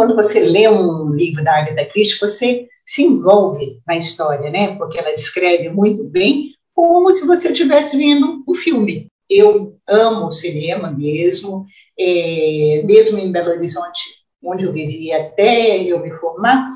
[0.00, 4.74] quando você lê um livro da Agatha Christie, você se envolve na história, né?
[4.78, 9.08] Porque ela descreve muito bem, como se você estivesse vendo o um filme.
[9.28, 11.66] Eu amo o cinema mesmo,
[11.98, 14.00] é, mesmo em Belo Horizonte,
[14.42, 16.70] onde eu vivi até eu me formar,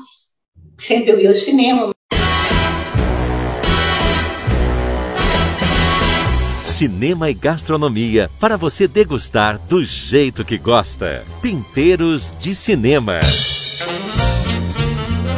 [0.79, 1.94] sempre eu ia ao cinema.
[6.75, 11.23] Cinema e gastronomia para você degustar do jeito que gosta.
[11.41, 13.21] Temperos de cinema.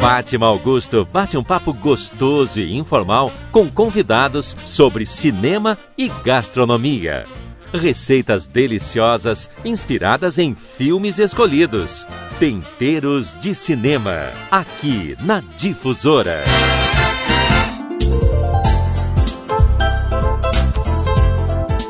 [0.00, 7.24] Fátima Augusto bate um papo gostoso e informal com convidados sobre cinema e gastronomia.
[7.72, 12.04] Receitas deliciosas inspiradas em filmes escolhidos.
[12.40, 16.42] Temperos de cinema, aqui na Difusora.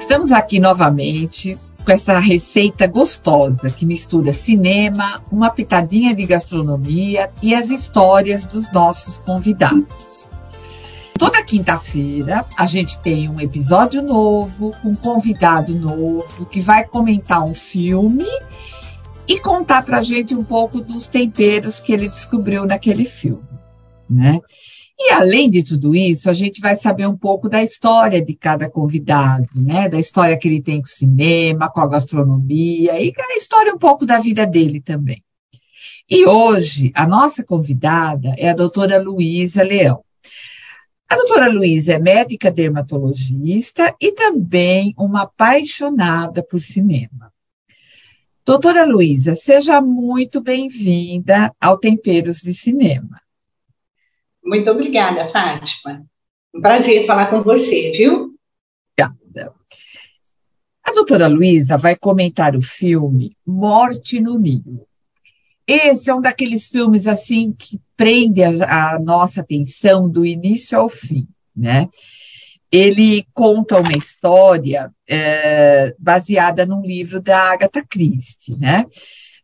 [0.09, 1.55] Estamos aqui novamente
[1.85, 8.73] com essa receita gostosa que mistura cinema, uma pitadinha de gastronomia e as histórias dos
[8.73, 10.27] nossos convidados.
[11.13, 17.53] Toda quinta-feira a gente tem um episódio novo, um convidado novo que vai comentar um
[17.53, 18.25] filme
[19.29, 23.47] e contar para a gente um pouco dos temperos que ele descobriu naquele filme,
[24.09, 24.41] né?
[25.01, 28.69] E além de tudo isso, a gente vai saber um pouco da história de cada
[28.69, 29.89] convidado, né?
[29.89, 33.79] Da história que ele tem com o cinema, com a gastronomia e a história um
[33.79, 35.23] pouco da vida dele também.
[36.11, 40.03] E hoje, a nossa convidada é a doutora Luísa Leão.
[41.09, 47.33] A doutora Luísa é médica dermatologista e também uma apaixonada por cinema.
[48.45, 53.21] Doutora Luísa, seja muito bem-vinda ao Temperos de Cinema.
[54.45, 56.05] Muito obrigada, Fátima.
[56.55, 58.35] Um prazer falar com você, viu?
[58.99, 59.55] Obrigada.
[60.83, 64.87] A doutora Luísa vai comentar o filme Morte no Nilo.
[65.67, 70.89] Esse é um daqueles filmes assim que prende a, a nossa atenção do início ao
[70.89, 71.89] fim, né?
[72.73, 78.87] Ele conta uma história é, baseada num livro da Agatha Christie, né?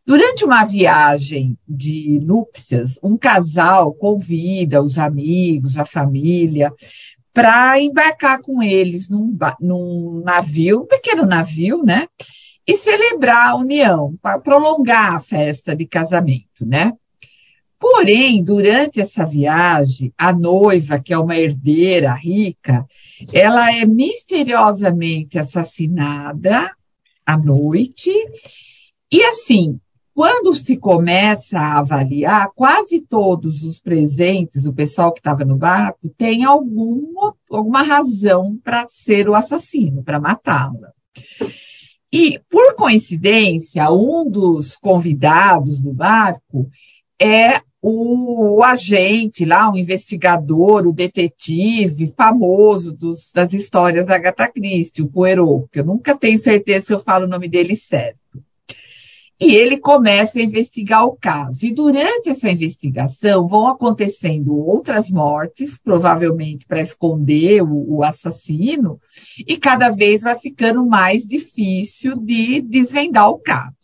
[0.05, 6.71] Durante uma viagem de núpcias, um casal convida os amigos, a família,
[7.33, 12.07] para embarcar com eles num, num navio, um pequeno navio, né?
[12.67, 16.93] E celebrar a união, para prolongar a festa de casamento, né?
[17.79, 22.85] Porém, durante essa viagem, a noiva, que é uma herdeira rica,
[23.33, 26.71] ela é misteriosamente assassinada
[27.25, 28.11] à noite.
[29.11, 29.79] E assim,
[30.15, 36.09] quando se começa a avaliar, quase todos os presentes, o pessoal que estava no barco,
[36.17, 40.93] tem algum, alguma razão para ser o assassino, para matá-la.
[42.09, 46.69] E, por coincidência, um dos convidados do barco
[47.21, 54.47] é o, o, agente lá, o investigador, o detetive famoso dos, das histórias da Agatha
[54.47, 58.41] Christie, o Poirot, que eu nunca tenho certeza se eu falo o nome dele certo.
[59.39, 61.65] E ele começa a investigar o caso.
[61.65, 68.99] E durante essa investigação vão acontecendo outras mortes, provavelmente para esconder o, o, assassino,
[69.45, 73.75] e cada vez vai ficando mais difícil de desvendar o caso.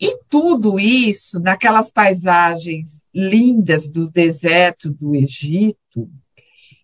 [0.00, 6.10] E tudo isso naquelas paisagens lindas do deserto do Egito,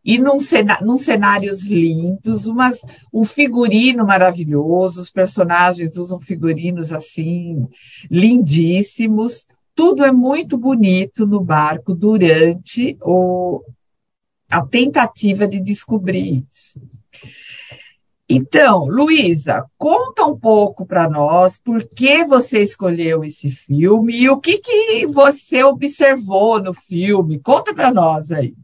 [0.08, 0.38] e num,
[0.80, 2.80] num cenários lindos, umas,
[3.12, 7.68] um figurino maravilhoso, os personagens usam figurinos assim,
[8.10, 9.46] lindíssimos.
[9.74, 13.62] Tudo é muito bonito no barco durante o,
[14.50, 16.80] a tentativa de descobrir isso.
[18.26, 24.40] Então, Luísa, conta um pouco para nós por que você escolheu esse filme e o
[24.40, 27.38] que, que você observou no filme.
[27.38, 28.54] Conta para nós aí.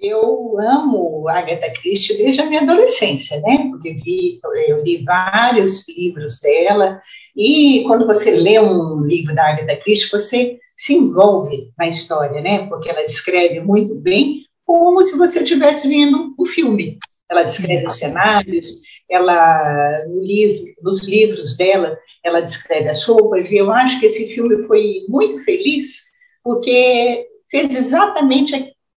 [0.00, 3.68] Eu amo Agatha Christie desde a minha adolescência, né?
[3.70, 7.00] Porque vi, eu li vários livros dela
[7.36, 12.68] e quando você lê um livro da Agatha Christie, você se envolve na história, né?
[12.68, 16.98] Porque ela descreve muito bem, como se você estivesse vendo o um filme.
[17.28, 18.68] Ela descreve os cenários,
[19.10, 24.32] ela no livro, nos livros dela, ela descreve as roupas e eu acho que esse
[24.34, 26.04] filme foi muito feliz
[26.42, 28.54] porque fez exatamente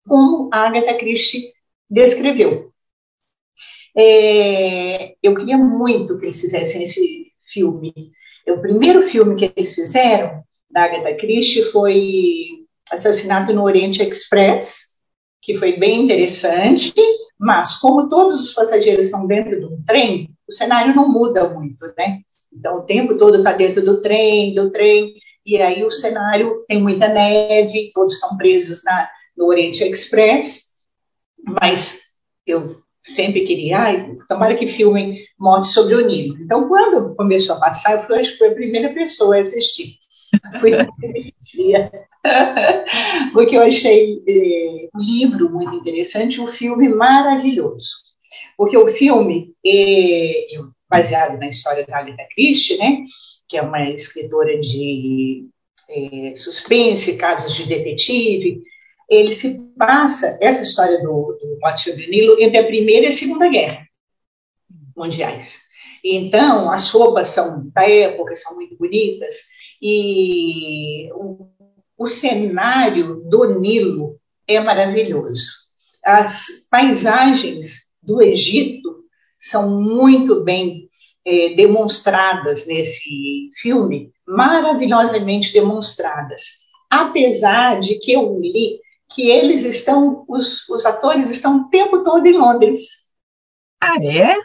[0.10, 1.54] como a Agatha Christie
[1.90, 2.74] descreveu.
[3.96, 7.94] É, eu queria muito que eles fizessem esse filme.
[8.48, 14.80] O primeiro filme que eles fizeram, da Agatha Christie, foi Assassinato no Oriente Express,
[15.42, 16.94] que foi bem interessante,
[17.38, 21.86] mas como todos os passageiros estão dentro de um trem, o cenário não muda muito,
[21.98, 22.20] né?
[22.52, 25.14] Então, o tempo todo está dentro do trem, do trem,
[25.46, 29.08] e aí o cenário tem muita neve, todos estão presos na,
[29.40, 30.66] no Oriente Express,
[31.42, 32.02] mas
[32.46, 36.38] eu sempre queria, ai, tomara que filmem Morte sobre o Nilo.
[36.42, 39.96] Então, quando começou a passar, eu fui, acho que foi a primeira pessoa a assistir.
[40.60, 40.72] Fui
[41.42, 41.90] dia,
[43.32, 47.90] porque eu achei eh, o livro muito interessante, o filme maravilhoso.
[48.58, 50.46] Porque o filme, eh,
[50.90, 53.06] baseado na história da Agatha Christie, né,
[53.48, 55.48] que é uma escritora de
[55.90, 58.62] eh, suspense, casos de detetive,
[59.10, 63.48] ele se passa, essa história do, do o Nilo, entre a Primeira e a Segunda
[63.50, 63.90] Guerra
[65.00, 65.58] mundiais.
[66.04, 69.36] Então, as roupas são da época, são muito bonitas,
[69.82, 71.48] e o,
[71.98, 75.52] o cenário do Nilo é maravilhoso.
[76.04, 79.04] As paisagens do Egito
[79.40, 80.90] são muito bem
[81.26, 86.42] é, demonstradas nesse filme, maravilhosamente demonstradas.
[86.90, 88.80] Apesar de que eu li
[89.12, 92.82] que eles estão, os, os atores estão o tempo todo em Londres.
[93.82, 94.36] Ah, é?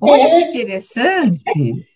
[0.00, 1.42] Olha é, que interessante.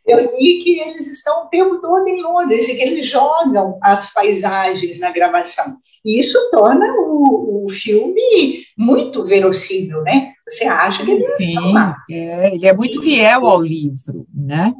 [0.07, 4.13] Eu li que eles estão o tempo todo em Londres e que eles jogam as
[4.13, 5.77] paisagens na gravação.
[6.05, 10.33] E isso torna o, o filme muito verossímil, né?
[10.49, 11.97] Você acha que eles Sim, estão lá.
[12.09, 14.73] É, ele é muito fiel ao livro, né?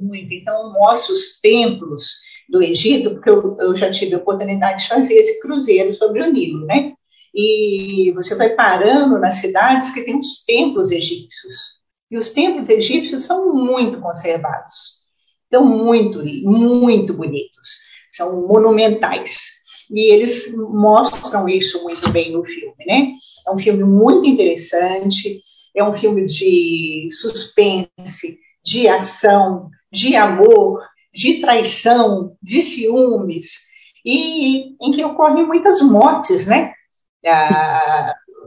[0.00, 0.32] Muito.
[0.32, 2.16] Então, os templos
[2.48, 6.32] do Egito, porque eu, eu já tive a oportunidade de fazer esse cruzeiro sobre o
[6.32, 6.92] Nilo, né?
[7.34, 11.76] E você vai parando nas cidades que tem os templos egípcios.
[12.10, 15.00] E os templos egípcios são muito conservados.
[15.48, 17.68] Então, muito, muito bonitos.
[18.12, 19.56] São monumentais.
[19.90, 23.12] E eles mostram isso muito bem no filme, né?
[23.46, 25.40] É um filme muito interessante,
[25.74, 30.82] é um filme de suspense, de ação, de amor,
[31.14, 33.66] de traição, de ciúmes,
[34.04, 36.72] e em que ocorrem muitas mortes, né?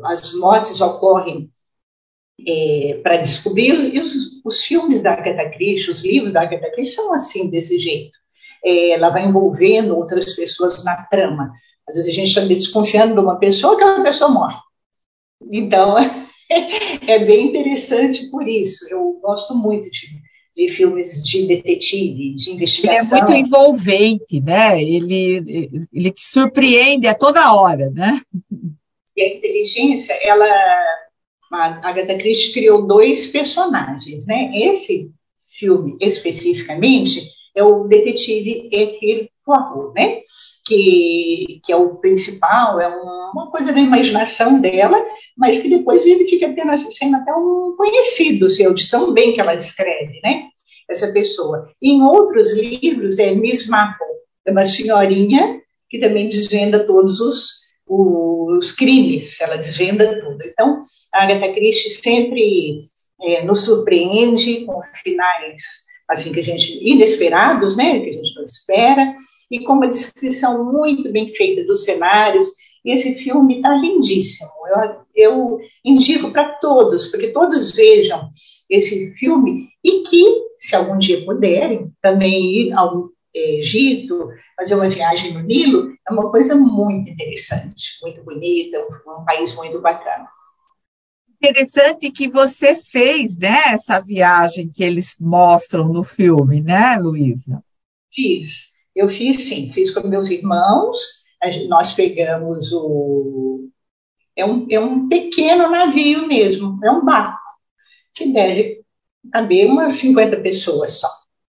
[0.03, 1.51] As mortes ocorrem
[2.47, 6.95] é, para descobrir, e os, os, filmes da Agatha Christie, os livros da Agatha Christie
[6.95, 8.17] são assim, desse jeito.
[8.63, 11.51] É, ela vai envolvendo outras pessoas na trama.
[11.87, 14.57] Às vezes a gente está desconfiando de uma pessoa que uma pessoa morre.
[15.51, 15.95] Então,
[17.07, 18.87] é bem interessante por isso.
[18.89, 20.07] Eu gosto muito de
[20.59, 23.17] de filmes de detetive, de investigação.
[23.17, 24.81] Ele é muito envolvente, né?
[24.81, 28.21] Ele, ele te surpreende a toda hora, né?
[29.15, 30.45] E a inteligência, ela.
[31.51, 34.51] A Agatha Christie criou dois personagens, né?
[34.53, 35.09] Esse
[35.47, 37.23] filme, especificamente,
[37.55, 38.69] é o detetive
[39.53, 40.21] Hercule Poirot, né?
[40.65, 45.03] Que, que é o principal, é uma coisa da imaginação dela,
[45.37, 49.41] mas que depois ele fica tendo, sendo até um conhecido seu, de tão bem que
[49.41, 50.43] ela escreve, né?
[50.89, 51.69] Essa pessoa.
[51.81, 54.07] em outros livros é Miss Marple,
[54.45, 60.43] é uma senhorinha que também desvenda todos os, os crimes, ela desvenda tudo.
[60.43, 62.85] Então, a Agatha Christie sempre
[63.21, 68.43] é, nos surpreende com finais assim que a gente inesperados, né, que a gente não
[68.43, 69.13] espera,
[69.51, 72.47] e com uma descrição muito bem feita dos cenários.
[72.83, 74.49] E esse filme está lindíssimo.
[74.67, 78.29] Eu, eu indico para todos, porque todos vejam
[78.69, 80.25] esse filme e que,
[80.57, 86.31] se algum dia puderem, também ir ao Egito, fazer uma viagem no Nilo, é uma
[86.31, 90.27] coisa muito interessante, muito bonita, um país muito bacana
[91.41, 97.63] interessante que você fez, né, essa viagem que eles mostram no filme, né, Luísa?
[98.13, 98.73] Fiz.
[98.95, 100.97] Eu fiz sim, fiz com meus irmãos.
[101.67, 103.69] nós pegamos o.
[104.35, 107.39] É um, é um pequeno navio mesmo, é um barco,
[108.13, 108.81] que deve
[109.31, 111.18] caber umas 50 pessoas só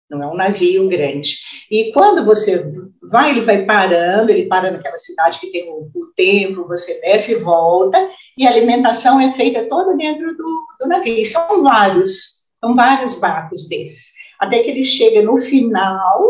[0.09, 1.37] não é um navio grande.
[1.69, 2.63] E quando você
[3.01, 7.33] vai, ele vai parando, ele para naquela cidade que tem o, o templo, você desce
[7.33, 11.23] e volta, e a alimentação é feita toda dentro do, do navio.
[11.25, 14.09] são vários, são vários barcos desses.
[14.39, 16.23] Até que ele chega no final,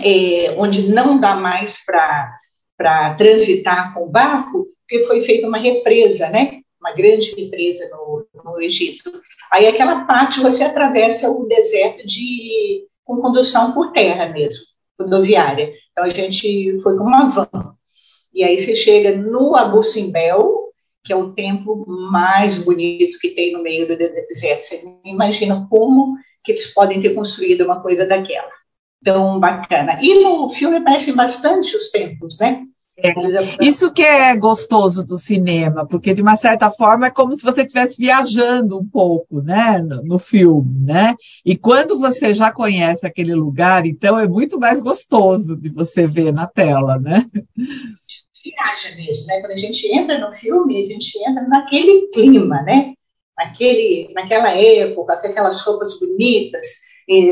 [0.00, 6.28] é, onde não dá mais para transitar com o barco, porque foi feita uma represa,
[6.30, 6.60] né?
[6.80, 8.26] Uma grande represa no,
[8.60, 9.10] no Egito.
[9.50, 14.62] Aí aquela parte você atravessa o deserto de com condução por terra mesmo,
[15.00, 15.72] rodoviária.
[15.90, 17.74] Então a gente foi com uma van.
[18.32, 20.68] E aí você chega no Abu Simbel,
[21.02, 24.62] que é o templo mais bonito que tem no meio do deserto.
[24.62, 28.50] Você imagina como que eles podem ter construído uma coisa daquela.
[29.02, 29.98] Tão bacana.
[30.00, 32.64] E no filme aparecem bastante os templos, né?
[33.02, 37.42] É, isso que é gostoso do cinema, porque de uma certa forma é como se
[37.42, 41.14] você estivesse viajando um pouco, né, no, no, filme, né?
[41.44, 46.32] E quando você já conhece aquele lugar, então é muito mais gostoso de você ver
[46.32, 47.24] na tela, né?
[47.56, 49.40] Viaja mesmo, né?
[49.40, 52.92] Quando a gente entra no filme, a gente entra naquele clima, né?
[53.36, 56.66] Naquele, naquela época, com aquelas roupas bonitas,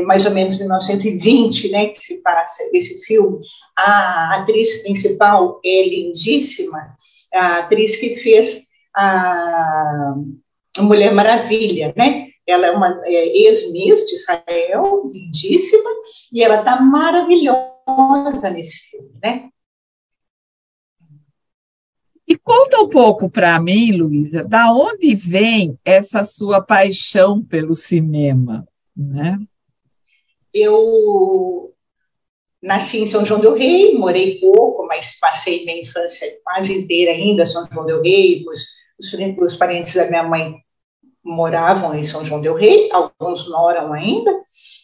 [0.05, 3.39] mais ou menos 1920, né, que se passa esse filme.
[3.77, 6.95] A atriz principal é lindíssima,
[7.33, 10.15] a atriz que fez a
[10.79, 12.27] Mulher Maravilha, né?
[12.45, 15.89] Ela é uma é, ex-miss de Israel, lindíssima,
[16.33, 19.49] e ela está maravilhosa nesse filme, né?
[22.27, 28.67] E conta um pouco para mim, Luísa, da onde vem essa sua paixão pelo cinema,
[28.95, 29.39] né?
[30.53, 31.73] Eu
[32.61, 37.43] nasci em São João del Rei, morei pouco, mas passei minha infância quase inteira ainda
[37.43, 38.43] em São João del Rei.
[38.47, 38.65] Os,
[39.41, 40.55] os, parentes da minha mãe
[41.23, 44.31] moravam em São João del Rei, alguns moram ainda.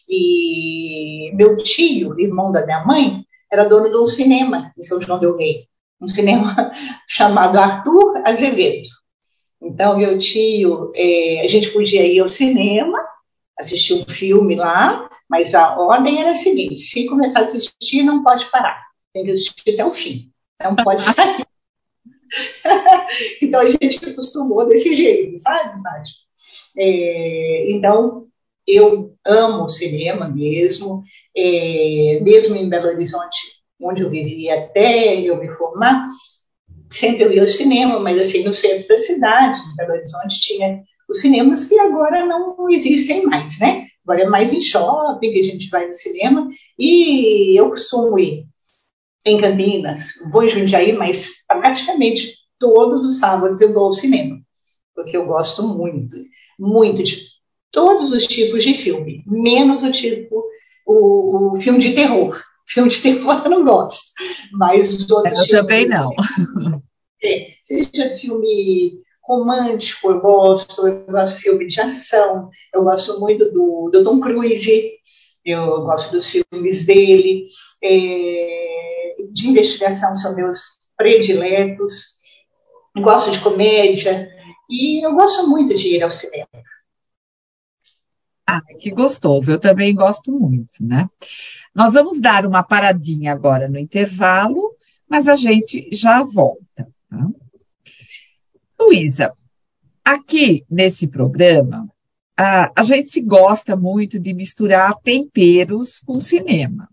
[0.08, 5.18] E meu tio, irmão da minha mãe, era dono de um cinema em São João
[5.18, 5.66] del Rei,
[6.00, 6.72] um cinema
[7.06, 8.88] chamado Arthur Azevedo.
[9.60, 12.98] Então, meu tio, é, a gente podia ir ao cinema,
[13.58, 18.22] assistir um filme lá, mas a ordem era a seguinte: se começar a assistir, não
[18.22, 18.82] pode parar.
[19.12, 20.30] Tem que assistir até o fim.
[20.62, 21.46] Não pode sair.
[23.42, 26.12] então a gente acostumou desse jeito, sabe, Nádia?
[26.76, 28.26] É, então,
[28.66, 31.02] eu amo cinema mesmo,
[31.36, 33.38] é, mesmo em Belo Horizonte,
[33.80, 36.06] onde eu vivia até eu me formar,
[36.92, 40.82] sempre eu ia ao cinema, mas assim, no centro da cidade, em Belo Horizonte, tinha
[41.08, 43.86] os cinemas que agora não existem mais, né?
[44.04, 46.48] Agora é mais em shopping que a gente vai no cinema.
[46.78, 48.46] E eu costumo ir
[49.24, 54.40] em Campinas, vou em Jundiaí, mas praticamente todos os sábados eu vou ao cinema,
[54.94, 56.16] porque eu gosto muito,
[56.58, 57.20] muito de
[57.72, 60.44] todos os tipos de filme, menos o tipo,
[60.86, 62.40] o, o filme de terror.
[62.68, 64.10] Filme de terror eu não gosto,
[64.50, 66.10] mas os outros Eu também não.
[67.24, 73.50] É, seja filme romântico, eu gosto, eu gosto de filme de ação, eu gosto muito
[73.52, 74.92] do, do Tom Cruise,
[75.44, 77.46] eu gosto dos filmes dele,
[77.82, 80.60] é, de investigação são meus
[80.96, 82.16] prediletos,
[82.96, 84.28] gosto de comédia,
[84.70, 86.48] e eu gosto muito de ir ao cinema.
[88.48, 91.08] Ah, que gostoso, eu também gosto muito, né?
[91.74, 94.76] Nós vamos dar uma paradinha agora no intervalo,
[95.08, 96.88] mas a gente já volta.
[97.10, 97.28] Tá?
[98.86, 99.32] Luísa,
[100.04, 101.88] aqui nesse programa,
[102.36, 106.88] a, a gente gosta muito de misturar temperos com cinema.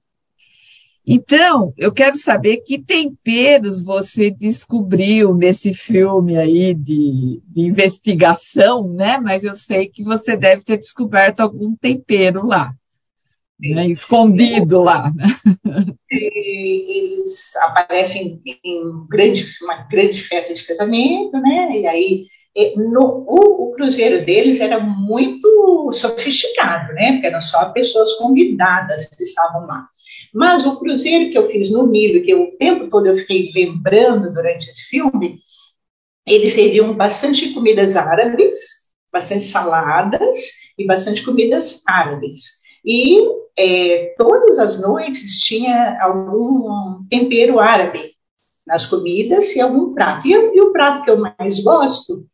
[1.05, 9.19] Então, eu quero saber que temperos você descobriu nesse filme aí de, de, investigação, né?
[9.19, 12.73] Mas eu sei que você deve ter descoberto algum tempero lá,
[13.71, 13.87] né?
[13.87, 15.11] escondido lá.
[15.15, 15.25] Né?
[16.11, 21.79] Eles aparecem em grande, uma grande festa de casamento, né?
[21.79, 22.25] E aí
[22.75, 27.13] no, o, o, cruzeiro deles era muito sofisticado, né?
[27.13, 29.87] Porque eram só pessoas convidadas que estavam lá.
[30.33, 34.31] Mas o cruzeiro que eu fiz no Nilo, que o tempo todo eu fiquei lembrando
[34.31, 35.39] durante esse filme,
[36.27, 38.55] eles serviam bastante comidas árabes,
[39.11, 40.37] bastante saladas
[40.77, 42.62] e bastante comidas árabes.
[42.85, 43.17] E
[43.57, 48.11] é, todas as noites tinha algum tempero árabe
[48.65, 50.27] nas comidas e algum prato.
[50.27, 52.25] E, e o prato que eu mais gosto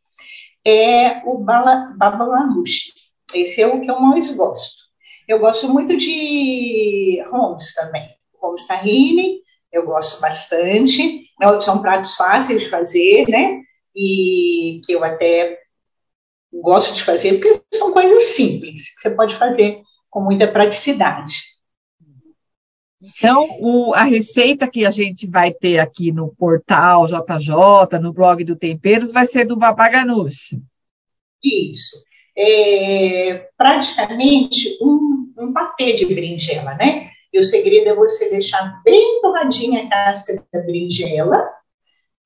[0.64, 2.92] é o babalanush.
[3.34, 4.80] Esse é o que eu mais gosto.
[5.28, 8.08] Eu gosto muito de Holmes também.
[8.40, 9.40] Holmes tahine,
[9.72, 11.22] eu gosto bastante.
[11.60, 13.60] São pratos fáceis de fazer, né?
[13.94, 15.58] E que eu até
[16.52, 21.50] gosto de fazer, porque são coisas simples, que você pode fazer com muita praticidade.
[23.00, 28.44] Então, o, a receita que a gente vai ter aqui no portal JJ, no blog
[28.44, 30.60] do Temperos, vai ser do babaganuche.
[31.42, 31.96] Isso.
[32.36, 37.10] É praticamente um, um patê de berinjela, né?
[37.32, 41.48] E o segredo é você deixar bem torradinha a casca da berinjela,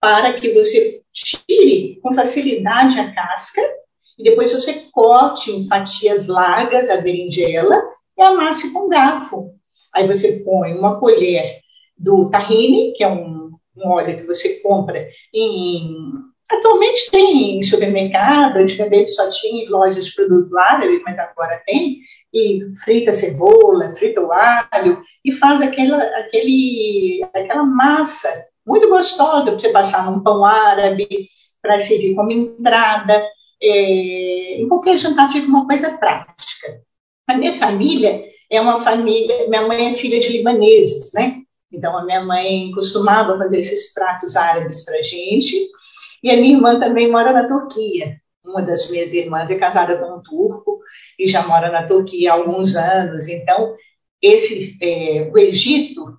[0.01, 3.63] para que você tire com facilidade a casca,
[4.19, 7.83] e depois você corte em fatias largas a berinjela
[8.17, 9.55] e amasse com garfo
[9.95, 11.61] Aí você põe uma colher
[11.97, 15.97] do tahine, que é um, um óleo que você compra em.
[16.51, 22.01] Atualmente tem em supermercado, antigamente só tinha em lojas de produto árabe, mas agora tem,
[22.35, 28.29] e frita a cebola, frita o alho, e faz aquela, aquele, aquela massa
[28.67, 31.29] muito gostosa para você passar num pão árabe,
[31.63, 33.25] para servir como entrada.
[33.67, 36.83] É, em qualquer jantar fica uma coisa prática.
[37.27, 41.41] A minha família é uma família, minha mãe é filha de libaneses, né?
[41.73, 45.57] Então a minha mãe costumava fazer esses pratos árabes para gente.
[46.23, 48.17] E a minha irmã também mora na Turquia.
[48.45, 50.81] Uma das minhas irmãs é casada com um turco
[51.19, 53.27] e já mora na Turquia há alguns anos.
[53.29, 53.75] Então
[54.21, 56.19] esse, é, o Egito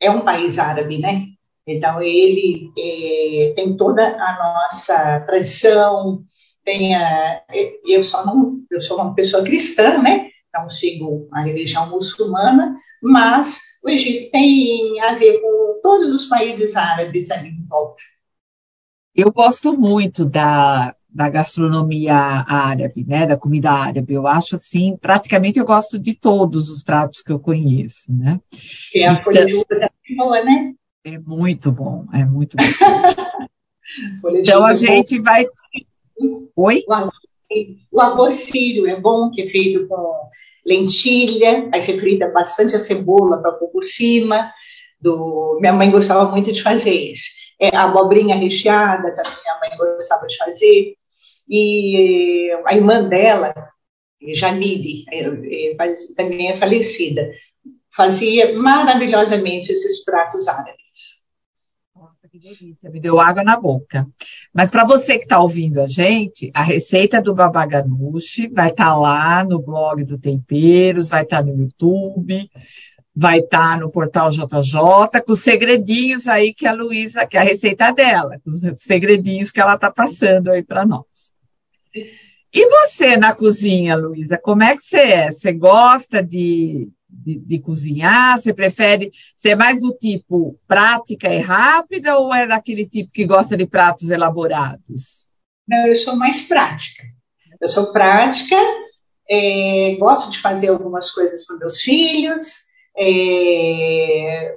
[0.00, 1.26] é um país árabe, né?
[1.66, 6.24] Então ele é, tem toda a nossa tradição,
[6.64, 7.42] tem a,
[7.86, 10.28] eu só não, eu sou uma pessoa cristã, né?
[10.52, 16.76] Não sigo a religião muçulmana, mas o Egito tem a ver com todos os países
[16.76, 18.02] árabes ali em volta.
[19.14, 24.14] Eu gosto muito da, da gastronomia árabe, né, da comida árabe.
[24.14, 28.40] Eu acho assim, praticamente eu gosto de todos os pratos que eu conheço, né?
[28.94, 30.74] E a então, folha de uva também boa, né?
[31.04, 33.50] É muito bom, é muito gostoso.
[34.38, 35.24] então a é gente bom.
[35.24, 35.46] vai.
[36.56, 36.84] Oi?
[36.86, 37.14] O arroz,
[37.90, 40.30] o arroz sírio é bom, que é feito com
[40.64, 44.52] lentilha, aí você frita bastante a cebola para pôr por cima.
[45.00, 45.58] Do...
[45.60, 47.30] Minha mãe gostava muito de fazer isso.
[47.58, 50.94] É, a abobrinha recheada também minha mãe gostava de fazer.
[51.48, 53.52] E a irmã dela,
[54.34, 57.30] Jamile, é, é, também é falecida,
[57.94, 60.79] fazia maravilhosamente esses pratos árabes.
[62.30, 64.06] Que delícia, me deu água na boca.
[64.54, 68.96] Mas para você que está ouvindo a gente, a receita do babaganuche vai estar tá
[68.96, 72.48] lá no blog do Temperos, vai estar tá no YouTube,
[73.12, 77.40] vai estar tá no portal JJ, com os segredinhos aí que a Luísa, que é
[77.40, 81.04] a receita dela, com os segredinhos que ela está passando aí para nós.
[82.54, 85.32] E você na cozinha, Luísa, como é que você é?
[85.32, 88.38] Você gosta de, de, de, cozinhar?
[88.38, 93.56] Você prefere ser mais do tipo prática e rápida ou é daquele tipo que gosta
[93.56, 95.24] de pratos elaborados?
[95.68, 97.02] Não, eu sou mais prática.
[97.60, 98.56] Eu sou prática,
[99.30, 102.42] é, gosto de fazer algumas coisas para meus filhos,
[102.96, 104.56] é,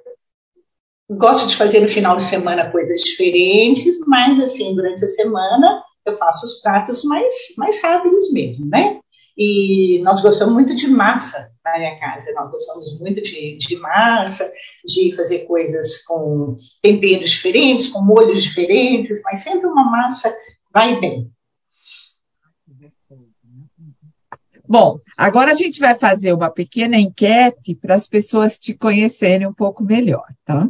[1.11, 6.15] gosto de fazer no final de semana coisas diferentes, mas assim, durante a semana eu
[6.17, 8.99] faço os pratos mais, mais rápidos mesmo, né?
[9.37, 14.51] E nós gostamos muito de massa na minha casa, nós gostamos muito de, de massa,
[14.85, 20.33] de fazer coisas com temperos diferentes, com molhos diferentes, mas sempre uma massa
[20.71, 21.31] vai bem.
[24.67, 29.53] Bom, agora a gente vai fazer uma pequena enquete para as pessoas te conhecerem um
[29.53, 30.67] pouco melhor, tá?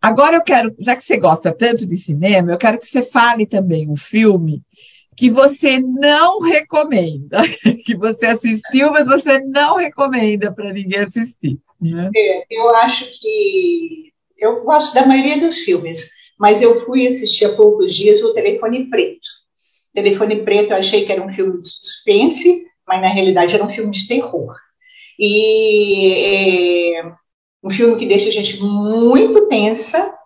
[0.00, 3.46] Agora eu quero, já que você gosta tanto de cinema, eu quero que você fale
[3.46, 4.62] também um filme
[5.18, 7.38] que você não recomenda,
[7.84, 11.58] que você assistiu, mas você não recomenda para ninguém assistir.
[11.80, 12.08] Né?
[12.16, 17.56] É, eu acho que eu gosto da maioria dos filmes, mas eu fui assistir há
[17.56, 19.28] poucos dias o Telefone Preto.
[19.92, 23.68] Telefone Preto eu achei que era um filme de suspense, mas na realidade era um
[23.68, 24.54] filme de terror.
[25.18, 27.12] E é,
[27.64, 30.16] um filme que deixa a gente muito tensa,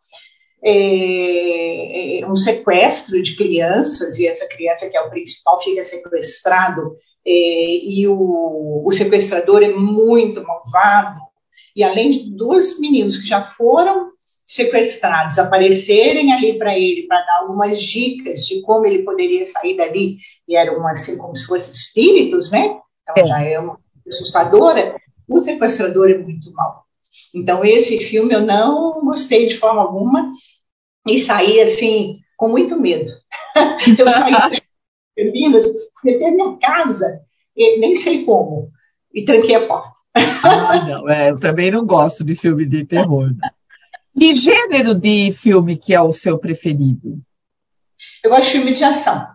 [0.64, 6.96] é, é, um sequestro de crianças, e essa criança que é o principal fica sequestrado,
[7.26, 11.20] é, e o, o, sequestrador é muito malvado,
[11.74, 14.12] e além de dois meninos que já foram
[14.44, 20.18] sequestrados aparecerem ali para ele, para dar algumas dicas de como ele poderia sair dali,
[20.46, 22.78] e eram assim como se fossem espíritos, né?
[23.02, 23.24] Então é.
[23.24, 24.96] já é uma assustadora,
[25.28, 26.84] o sequestrador é muito mal.
[27.34, 30.30] Então, esse filme eu não gostei de forma alguma
[31.06, 33.10] e saí, assim, com muito medo.
[33.98, 34.60] eu saí das
[35.16, 35.64] Campinas,
[36.00, 37.20] fui até minha casa,
[37.56, 38.70] nem sei como,
[39.14, 39.92] e tranquei a porta.
[40.14, 43.30] ah, não, é, eu também não gosto de filme de terror.
[44.18, 47.18] Que gênero de filme que é o seu preferido?
[48.22, 49.26] Eu gosto de filme de ação.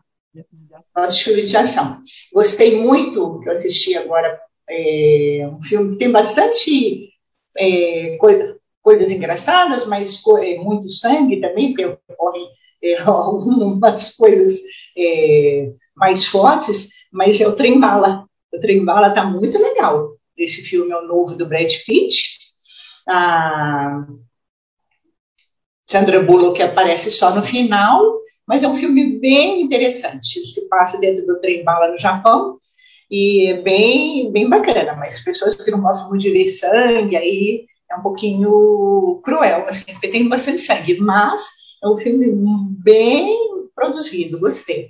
[0.96, 2.02] gosto de filme de ação.
[2.32, 7.10] Gostei muito, que eu assisti agora, é, um filme que tem bastante
[7.58, 12.48] é, coisa, coisas engraçadas, mas é, muito sangue também, porque ocorrem
[12.84, 14.60] é, algumas coisas
[14.98, 18.26] é, mais fortes, mas é o Trem Bala.
[18.54, 20.16] O Trem Bala está muito legal.
[20.38, 22.38] Esse filme é o novo do Brad Pitt.
[23.10, 24.06] A
[25.86, 30.46] Sandra Bullock aparece só no final, mas é um filme bem interessante.
[30.46, 32.60] Se passa dentro do Trem Bala no Japão
[33.10, 37.66] e é bem, bem bacana, mas pessoas que não gostam muito de ver sangue, aí
[37.90, 41.42] é um pouquinho cruel, assim, porque tem bastante sangue, mas
[41.84, 42.28] é um filme
[42.84, 43.38] bem
[43.74, 44.90] produzido, gostei.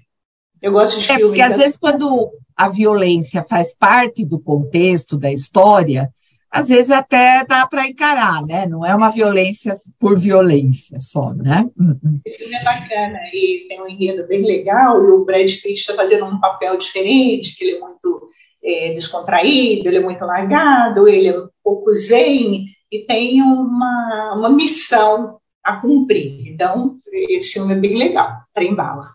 [0.61, 1.23] Eu gosto de é, filme.
[1.23, 6.09] Porque às vezes, quando a violência faz parte do contexto da história,
[6.49, 8.65] às vezes até dá para encarar, né?
[8.65, 11.69] Não é uma violência por violência só, né?
[11.77, 12.21] Uhum.
[12.25, 15.93] O filme é bacana e tem um enredo bem legal e o Brad Pitt está
[15.93, 18.29] fazendo um papel diferente, que ele é muito
[18.63, 24.49] é, descontraído, ele é muito largado, ele é um pouco zen e tem uma, uma
[24.49, 26.47] missão a cumprir.
[26.47, 26.95] Então,
[27.29, 29.11] esse filme é bem legal, Trem Bala.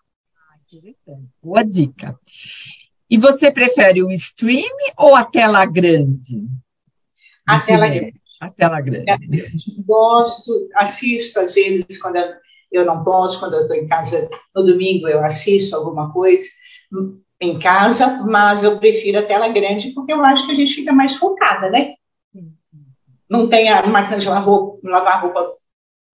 [1.43, 2.19] Boa dica.
[3.09, 6.47] E você prefere o stream ou a tela grande?
[7.57, 8.21] A tela grande.
[8.41, 9.05] A tela grande.
[9.87, 12.17] Gosto, assisto às vezes quando
[12.71, 16.49] eu não posso, quando eu estou em casa no domingo eu assisto alguma coisa
[17.41, 20.93] em casa, mas eu prefiro a tela grande porque eu acho que a gente fica
[20.93, 21.95] mais focada, né?
[23.29, 25.47] Não tem a máquina de lavar roupa, lavar roupa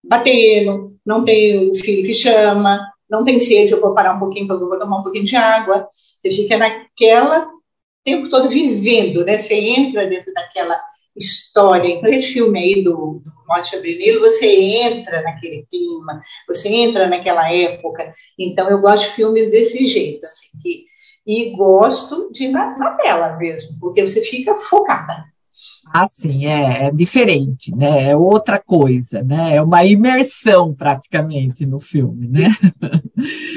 [0.03, 4.51] batendo, não tem o filho que chama, não tem sede, eu vou parar um pouquinho,
[4.51, 5.87] eu vou tomar um pouquinho de água.
[5.91, 7.47] Você fica naquela
[8.03, 9.37] tempo todo vivendo, né?
[9.37, 10.79] Você entra dentro daquela
[11.15, 11.87] história.
[11.89, 17.51] Então, esse filme aí do, do Morte Abrenilo, você entra naquele clima, você entra naquela
[17.51, 18.13] época.
[18.37, 20.85] Então, eu gosto de filmes desse jeito, assim, que,
[21.25, 25.25] e gosto de na, na tela mesmo, porque você fica focada.
[25.93, 28.11] Ah, sim, é, é, diferente, né?
[28.11, 29.55] É outra coisa, né?
[29.55, 32.47] É uma imersão praticamente no filme, né?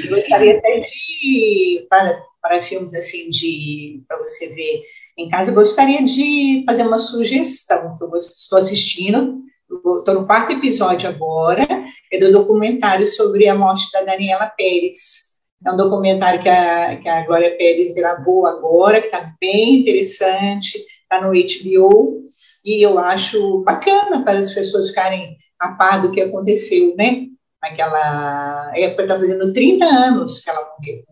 [0.03, 4.83] Eu gostaria até de, para, para filmes assim, de para você ver
[5.17, 9.41] em casa, eu gostaria de fazer uma sugestão eu estou assistindo.
[9.69, 11.67] Estou no quarto episódio agora,
[12.11, 15.33] é do documentário sobre a morte da Daniela Pérez.
[15.65, 20.77] É um documentário que a, que a Glória Pérez gravou agora, que está bem interessante
[21.13, 22.29] está no HBO,
[22.65, 27.27] e eu acho bacana para as pessoas ficarem a par do que aconteceu, né?
[27.61, 31.03] Naquela época, está fazendo 30 anos que ela morreu,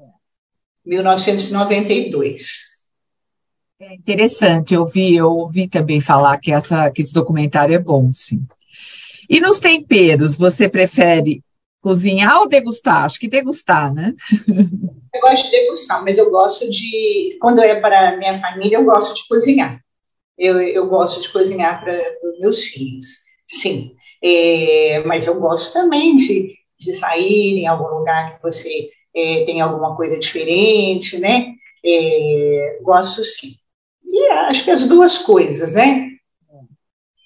[0.85, 2.70] 1992.
[3.81, 8.13] É interessante, eu vi, eu ouvi também falar que, essa, que esse documentário é bom,
[8.13, 8.45] sim.
[9.29, 11.43] E nos temperos, você prefere
[11.81, 13.05] cozinhar ou degustar?
[13.05, 14.13] Acho que degustar, né?
[15.13, 19.15] Eu gosto de degustar, mas eu gosto de, quando é para minha família, eu gosto
[19.15, 19.81] de cozinhar
[20.41, 23.07] eu, eu gosto de cozinhar para os meus filhos,
[23.47, 23.95] sim.
[24.23, 29.61] É, mas eu gosto também de, de sair em algum lugar que você é, tem
[29.61, 31.53] alguma coisa diferente, né?
[31.85, 33.51] É, gosto sim.
[34.21, 36.09] E acho que as duas coisas, né?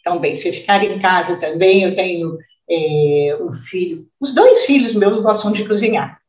[0.04, 2.38] Também, se ficar em casa também, eu tenho
[2.70, 6.20] é, um filho, os dois filhos meus gostam de cozinhar.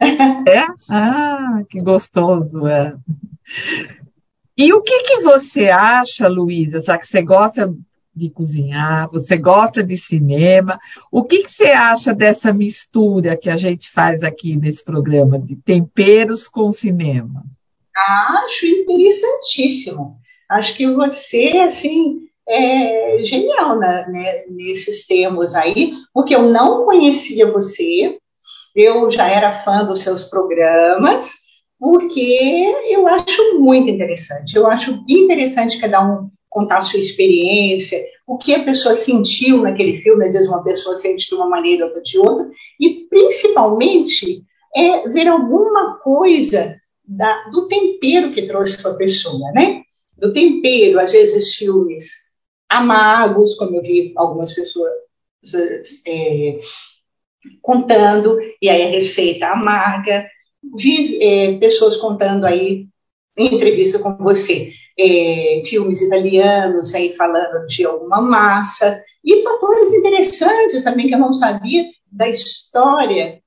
[0.48, 0.64] É?
[0.88, 2.94] Ah, que gostoso, é.
[4.56, 7.74] E o que, que você acha, Luísa, já que você gosta
[8.14, 10.78] de cozinhar, você gosta de cinema,
[11.10, 15.56] o que, que você acha dessa mistura que a gente faz aqui nesse programa de
[15.56, 17.44] temperos com cinema?
[17.96, 20.16] Acho interessantíssimo.
[20.50, 28.18] Acho que você, assim, é genial né, nesses termos aí, porque eu não conhecia você,
[28.74, 31.30] eu já era fã dos seus programas,
[31.78, 34.54] porque eu acho muito interessante.
[34.54, 39.94] Eu acho interessante cada um contar a sua experiência, o que a pessoa sentiu naquele
[39.94, 42.48] filme, às vezes uma pessoa sente de uma maneira, outra de outra,
[42.80, 44.42] e principalmente
[44.74, 49.82] é ver alguma coisa da, do tempero que trouxe para a pessoa, né?
[50.18, 52.10] Do tempero, às vezes filmes
[52.68, 54.92] amargos, como eu vi algumas pessoas
[56.06, 56.58] é,
[57.62, 60.26] contando, e aí a receita amarga,
[60.76, 62.86] vi é, pessoas contando aí,
[63.36, 70.82] em entrevista com você, é, filmes italianos aí falando de alguma massa, e fatores interessantes
[70.82, 73.40] também que eu não sabia da história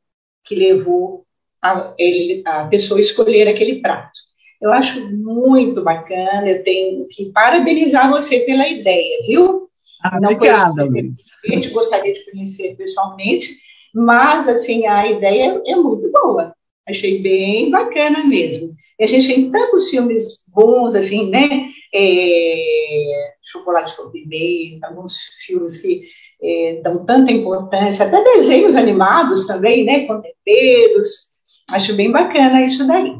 [0.44, 1.26] que levou
[1.62, 4.20] a, ele, a pessoa escolher aquele prato.
[4.62, 9.70] Eu acho muito bacana, eu tenho que parabenizar você pela ideia, viu?
[10.04, 10.84] Ah, não obrigada.
[10.84, 13.56] A gente gostaria de conhecer pessoalmente,
[13.94, 16.54] mas assim a ideia é muito boa.
[16.88, 18.72] Achei bem bacana mesmo.
[19.00, 21.70] E a gente tem tantos filmes bons, assim, né?
[21.94, 26.04] É, Chocolate com Pimenta, alguns filmes que
[26.42, 30.06] é, dão tanta importância, até desenhos animados também, né?
[30.06, 31.29] Com temperos.
[31.72, 33.20] Acho bem bacana isso daí.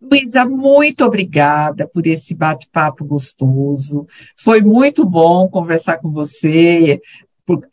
[0.00, 4.06] Luísa, muito obrigada por esse bate-papo gostoso.
[4.36, 7.00] Foi muito bom conversar com você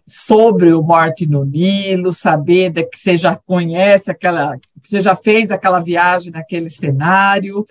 [0.08, 5.52] sobre o Morte no Nilo, saber que você já conhece aquela, que você já fez
[5.52, 7.66] aquela viagem naquele cenário,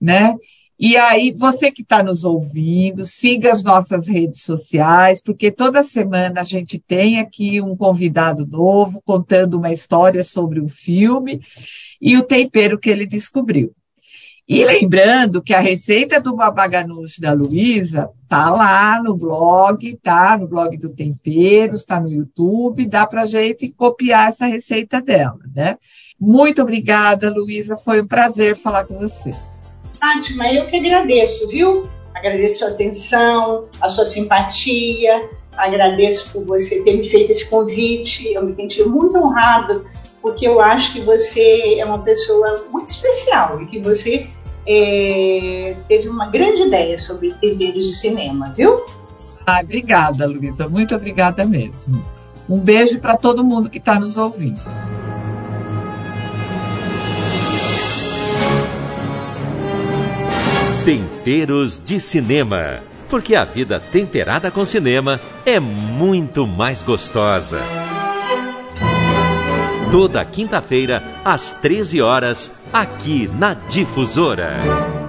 [0.00, 0.34] né?
[0.78, 6.42] E aí, você que está nos ouvindo, siga as nossas redes sociais, porque toda semana
[6.42, 11.40] a gente tem aqui um convidado novo contando uma história sobre o filme
[12.00, 13.74] e o tempero que ele descobriu.
[14.48, 20.46] E lembrando que a receita do babaganush da Luísa tá lá no blog, tá no
[20.46, 25.76] blog do Temperos, está no YouTube, dá para gente copiar essa receita dela, né?
[26.20, 29.30] Muito obrigada, Luísa, foi um prazer falar com você.
[30.06, 31.82] Fátima, eu que agradeço, viu?
[32.14, 38.32] Agradeço a sua atenção, a sua simpatia, agradeço por você ter me feito esse convite,
[38.32, 39.84] eu me senti muito honrado
[40.22, 44.28] porque eu acho que você é uma pessoa muito especial e que você
[44.64, 48.76] é, teve uma grande ideia sobre temperos de cinema, viu?
[49.44, 50.68] Ah, obrigada, Luísa.
[50.68, 52.00] Muito obrigada mesmo.
[52.48, 54.60] Um beijo para todo mundo que está nos ouvindo.
[60.86, 62.78] Temperos de Cinema.
[63.10, 67.60] Porque a vida temperada com cinema é muito mais gostosa
[69.90, 75.05] toda quinta-feira, às 13 horas, aqui na Difusora.